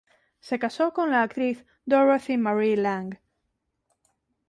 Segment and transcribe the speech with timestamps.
[0.39, 3.19] Se casó con la actriz Dorothy Marie Lang.